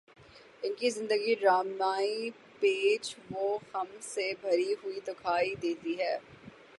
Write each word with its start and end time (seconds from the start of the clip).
ان 0.63 0.73
کی 0.73 0.89
زندگی 0.89 1.33
ڈرامائی 1.41 2.29
پیچ 2.59 3.15
و 3.31 3.57
خم 3.71 3.87
سے 4.03 4.31
بھری 4.41 4.73
ہوئی 4.83 4.99
دکھائی 5.07 5.55
دیتی 5.61 5.97
ہے 5.99 6.15